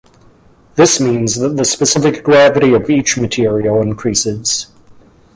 [0.77, 4.65] This means that the specific gravity of each material increases.